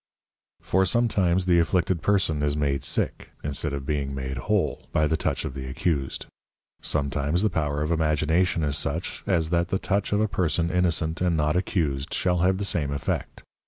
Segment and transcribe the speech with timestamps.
[0.65, 5.15] _For sometimes the afflicted Person is made sick, (instead of being made whole) by the
[5.15, 6.25] Touch of the Accused;
[6.81, 11.21] sometimes the Power of Imagination is such, as that the Touch of a Person innocent
[11.21, 13.43] and not accused shall have the same effect.